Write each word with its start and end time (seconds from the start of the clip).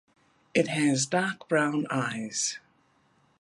It 0.55 0.67
has 0.69 1.05
dark 1.05 1.47
brown 1.47 1.85
eyes. 1.91 2.57